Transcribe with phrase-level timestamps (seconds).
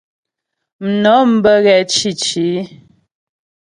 [0.85, 2.49] Mnɔm bə́ ghɛ̂ cǐci.